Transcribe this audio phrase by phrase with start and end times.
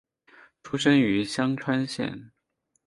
[0.63, 2.31] 出身于香川县。